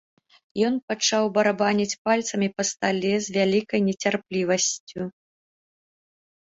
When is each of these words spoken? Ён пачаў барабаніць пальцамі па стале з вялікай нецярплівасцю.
Ён 0.69 0.77
пачаў 0.91 1.23
барабаніць 1.35 1.99
пальцамі 2.07 2.47
па 2.57 2.63
стале 2.71 3.13
з 3.27 3.37
вялікай 3.39 3.79
нецярплівасцю. 3.91 5.01